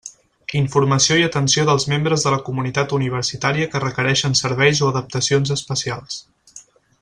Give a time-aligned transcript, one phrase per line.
[0.59, 6.21] Informació i atenció dels membres de la comunitat universitària que requereixen serveis o adaptacions especials.